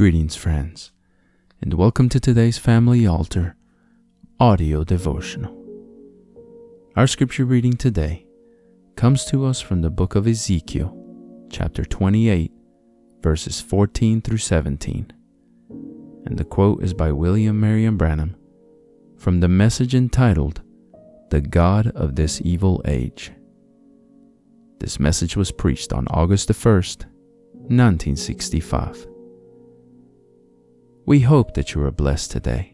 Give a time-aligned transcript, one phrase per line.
[0.00, 0.92] Greetings, friends,
[1.60, 3.54] and welcome to today's Family Altar
[4.40, 5.54] audio devotional.
[6.96, 8.24] Our scripture reading today
[8.96, 10.96] comes to us from the book of Ezekiel,
[11.50, 12.50] chapter 28,
[13.20, 15.12] verses 14 through 17.
[16.24, 18.36] And the quote is by William Marion Branham
[19.18, 20.62] from the message entitled,
[21.28, 23.32] The God of This Evil Age.
[24.78, 27.04] This message was preached on August the 1st,
[27.68, 29.09] 1965.
[31.10, 32.72] We hope that you are blessed today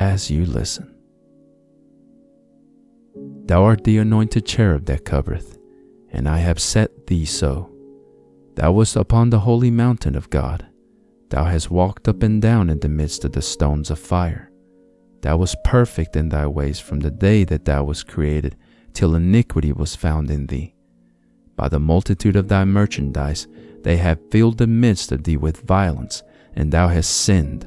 [0.00, 0.92] as you listen.
[3.44, 5.56] Thou art the anointed cherub that covereth,
[6.10, 7.70] and I have set thee so.
[8.56, 10.66] Thou wast upon the holy mountain of God.
[11.28, 14.50] Thou hast walked up and down in the midst of the stones of fire.
[15.20, 18.56] Thou wast perfect in thy ways from the day that thou wast created,
[18.92, 20.74] till iniquity was found in thee.
[21.54, 23.46] By the multitude of thy merchandise,
[23.82, 27.66] they have filled the midst of thee with violence and thou hast sinned.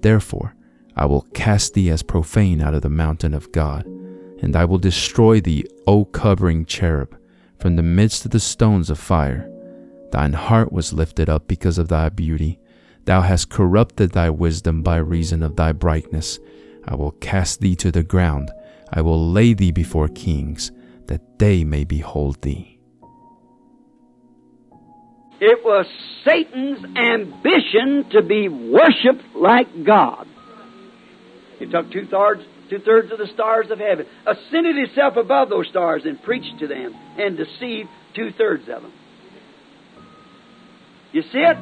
[0.00, 0.54] Therefore,
[0.96, 3.86] I will cast thee as profane out of the mountain of God,
[4.42, 7.16] and I will destroy thee, O covering cherub,
[7.58, 9.48] from the midst of the stones of fire.
[10.10, 12.58] Thine heart was lifted up because of thy beauty.
[13.04, 16.38] Thou hast corrupted thy wisdom by reason of thy brightness.
[16.84, 18.50] I will cast thee to the ground.
[18.92, 20.70] I will lay thee before kings,
[21.06, 22.71] that they may behold thee.
[25.44, 25.86] It was
[26.24, 30.28] Satan's ambition to be worshiped like God.
[31.58, 35.66] He took two thirds, two thirds of the stars of heaven, ascended himself above those
[35.66, 38.92] stars, and preached to them and deceived two thirds of them.
[41.10, 41.56] You see it?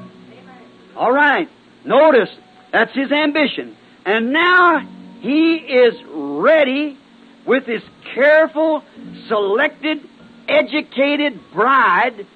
[0.94, 1.48] All right.
[1.82, 2.28] Notice
[2.70, 3.78] that's his ambition.
[4.04, 4.80] And now
[5.20, 6.98] he is ready
[7.46, 7.82] with his
[8.14, 8.84] careful,
[9.26, 10.06] selected,
[10.48, 12.26] educated bride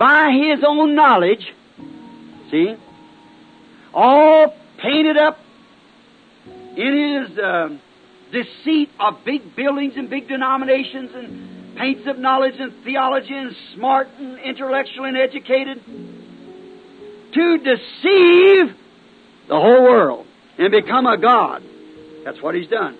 [0.00, 1.46] by his own knowledge,
[2.50, 2.74] see,
[3.92, 5.38] all painted up
[6.74, 7.68] in his uh,
[8.32, 14.08] deceit of big buildings and big denominations and paints of knowledge and theology and smart
[14.18, 15.84] and intellectual and educated
[17.34, 18.74] to deceive
[19.48, 20.26] the whole world
[20.56, 21.62] and become a god.
[22.24, 22.96] That's what he's done.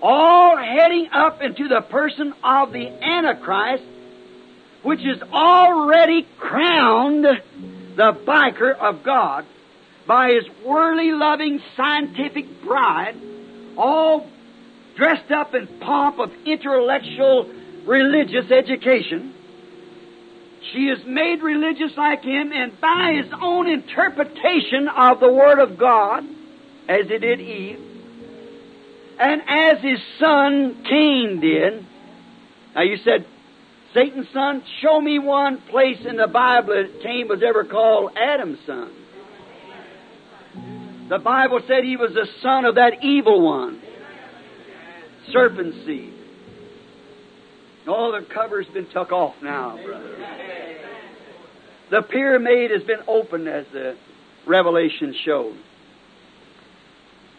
[0.00, 3.84] All heading up into the person of the Antichrist
[4.86, 9.44] which is already crowned the vicar of God
[10.06, 13.16] by his worldly loving scientific bride,
[13.76, 14.30] all
[14.94, 17.50] dressed up in pomp of intellectual
[17.84, 19.34] religious education.
[20.72, 25.76] She is made religious like him, and by his own interpretation of the Word of
[25.76, 26.24] God,
[26.88, 27.80] as it did Eve,
[29.18, 31.84] and as his son Cain did.
[32.76, 33.26] Now you said,
[33.96, 38.58] Satan's son, show me one place in the Bible that Cain was ever called Adam's
[38.66, 38.92] son.
[41.08, 43.80] The Bible said he was the son of that evil one,
[45.32, 46.12] serpent seed.
[47.88, 50.18] All the cover's been took off now, brother.
[51.90, 53.96] The pyramid has been opened as the
[54.46, 55.56] Revelation showed.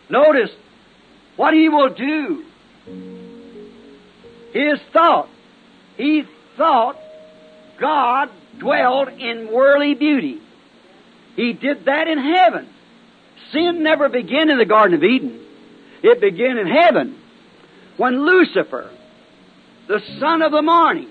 [0.09, 0.49] Notice
[1.35, 2.45] what he will do.
[4.53, 5.29] His thought.
[5.97, 6.23] He
[6.57, 6.97] thought
[7.79, 10.41] God dwelled in worldly beauty.
[11.35, 12.67] He did that in heaven.
[13.51, 15.39] Sin never began in the Garden of Eden.
[16.03, 17.17] It began in heaven
[17.97, 18.91] when Lucifer,
[19.87, 21.09] the son of the morning,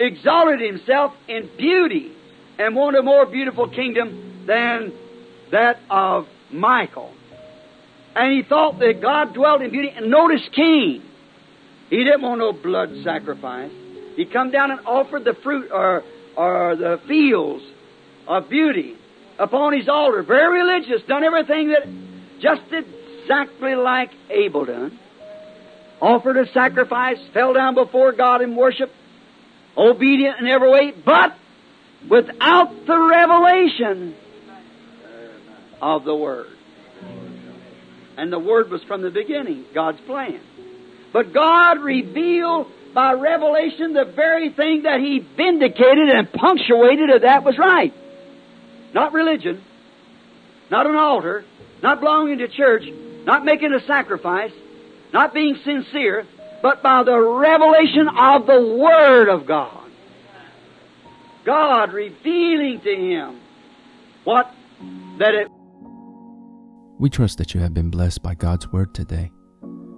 [0.00, 2.12] exalted himself in beauty
[2.58, 4.92] and wanted a more beautiful kingdom than
[5.50, 7.12] that of Michael.
[8.14, 9.90] And he thought that God dwelt in beauty.
[9.90, 11.02] And notice Cain.
[11.90, 13.72] He didn't want no blood sacrifice.
[14.16, 16.04] He come down and offered the fruit or,
[16.36, 17.64] or the fields
[18.26, 18.96] of beauty
[19.38, 20.22] upon his altar.
[20.22, 21.86] Very religious, done everything that
[22.40, 24.98] just exactly like Abel done.
[26.00, 28.92] Offered a sacrifice, fell down before God in worship,
[29.76, 31.36] obedient in every way, but
[32.08, 34.14] without the revelation
[35.80, 36.48] of the Word.
[38.16, 40.40] And the Word was from the beginning, God's plan.
[41.12, 47.44] But God revealed by revelation the very thing that he vindicated and punctuated that that
[47.44, 47.92] was right.
[48.94, 49.62] Not religion,
[50.70, 51.44] not an altar,
[51.82, 52.84] not belonging to church,
[53.24, 54.52] not making a sacrifice,
[55.12, 56.26] not being sincere,
[56.62, 59.90] but by the revelation of the Word of God.
[61.44, 63.40] God revealing to him
[64.22, 64.50] what
[65.18, 65.48] that it.
[66.98, 69.30] We trust that you have been blessed by God's Word today.